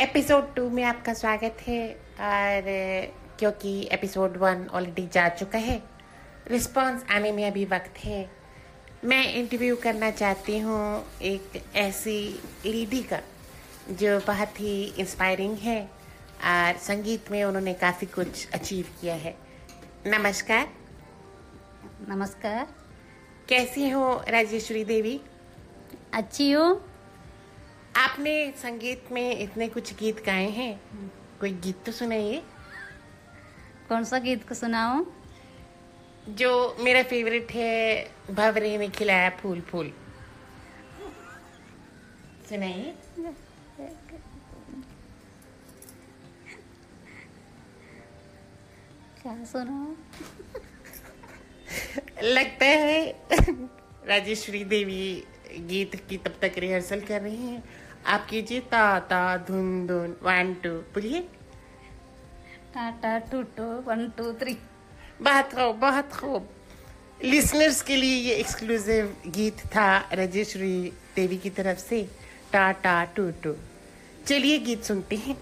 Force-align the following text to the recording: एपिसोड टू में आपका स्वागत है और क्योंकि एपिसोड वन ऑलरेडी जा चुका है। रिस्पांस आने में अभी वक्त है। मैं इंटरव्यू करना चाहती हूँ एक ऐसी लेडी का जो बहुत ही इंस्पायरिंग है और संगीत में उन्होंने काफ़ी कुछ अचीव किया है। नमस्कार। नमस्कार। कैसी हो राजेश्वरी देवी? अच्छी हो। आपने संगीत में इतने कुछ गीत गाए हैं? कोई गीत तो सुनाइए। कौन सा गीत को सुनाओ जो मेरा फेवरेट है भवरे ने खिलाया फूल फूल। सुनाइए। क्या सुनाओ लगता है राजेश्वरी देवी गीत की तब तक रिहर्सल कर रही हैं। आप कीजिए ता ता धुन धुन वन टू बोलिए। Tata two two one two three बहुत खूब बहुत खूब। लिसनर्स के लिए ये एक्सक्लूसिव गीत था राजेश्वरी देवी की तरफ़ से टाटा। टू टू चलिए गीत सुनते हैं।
एपिसोड 0.00 0.54
टू 0.54 0.70
में 0.70 0.84
आपका 0.84 1.14
स्वागत 1.14 1.56
है 1.66 1.94
और 2.20 2.62
क्योंकि 3.38 3.88
एपिसोड 3.92 4.36
वन 4.36 4.66
ऑलरेडी 4.72 5.08
जा 5.12 5.28
चुका 5.28 5.58
है। 5.58 5.82
रिस्पांस 6.46 7.04
आने 7.10 7.32
में 7.32 7.46
अभी 7.46 7.64
वक्त 7.64 7.98
है। 7.98 8.30
मैं 9.04 9.34
इंटरव्यू 9.34 9.76
करना 9.76 10.10
चाहती 10.10 10.58
हूँ 10.58 11.06
एक 11.22 11.62
ऐसी 11.76 12.40
लेडी 12.66 13.02
का 13.02 13.20
जो 13.90 14.20
बहुत 14.20 14.60
ही 14.60 14.84
इंस्पायरिंग 14.84 15.56
है 15.56 15.90
और 16.44 16.76
संगीत 16.76 17.30
में 17.30 17.44
उन्होंने 17.44 17.74
काफ़ी 17.74 18.06
कुछ 18.06 18.50
अचीव 18.50 18.86
किया 19.00 19.14
है। 19.14 19.36
नमस्कार। 20.06 20.68
नमस्कार। 22.08 22.68
कैसी 23.48 23.90
हो 23.90 24.24
राजेश्वरी 24.28 24.84
देवी? 24.84 25.20
अच्छी 26.12 26.52
हो। 26.52 26.89
आपने 28.00 28.32
संगीत 28.56 29.10
में 29.12 29.38
इतने 29.38 29.68
कुछ 29.68 29.92
गीत 29.94 30.24
गाए 30.26 30.48
हैं? 30.50 30.80
कोई 31.40 31.52
गीत 31.64 31.84
तो 31.86 31.92
सुनाइए। 31.92 32.42
कौन 33.88 34.04
सा 34.04 34.18
गीत 34.18 34.48
को 34.48 34.54
सुनाओ 34.54 35.04
जो 36.34 36.50
मेरा 36.80 37.02
फेवरेट 37.02 37.50
है 37.52 37.74
भवरे 38.30 38.76
ने 38.78 38.88
खिलाया 38.88 39.30
फूल 39.40 39.60
फूल। 39.60 39.92
सुनाइए। 42.48 42.94
क्या 49.22 49.34
सुनाओ 49.44 49.94
लगता 52.22 52.66
है 52.66 53.10
राजेश्वरी 54.06 54.64
देवी 54.64 55.02
गीत 55.68 55.94
की 56.08 56.16
तब 56.16 56.34
तक 56.42 56.58
रिहर्सल 56.58 57.00
कर 57.00 57.20
रही 57.22 57.46
हैं। 57.46 57.62
आप 58.06 58.26
कीजिए 58.26 58.60
ता 58.60 58.98
ता 58.98 59.36
धुन 59.48 59.86
धुन 59.86 60.16
वन 60.22 60.54
टू 60.62 60.70
बोलिए। 60.94 61.20
Tata 62.74 63.18
two 63.18 63.42
two 63.56 63.64
one 63.86 64.08
two 64.16 64.32
three 64.32 64.56
बहुत 65.22 65.52
खूब 65.52 65.76
बहुत 65.76 66.12
खूब। 66.12 66.48
लिसनर्स 67.24 67.82
के 67.82 67.96
लिए 67.96 68.16
ये 68.16 68.34
एक्सक्लूसिव 68.34 69.14
गीत 69.26 69.58
था 69.66 69.86
राजेश्वरी 70.12 70.92
देवी 71.16 71.36
की 71.36 71.50
तरफ़ 71.50 71.78
से 71.78 72.02
टाटा। 72.52 73.04
टू 73.16 73.30
टू 73.42 73.54
चलिए 74.26 74.58
गीत 74.58 74.84
सुनते 74.84 75.16
हैं। 75.16 75.36